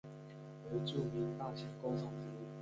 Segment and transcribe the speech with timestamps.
[0.71, 2.47] 为著名大型观赏植物。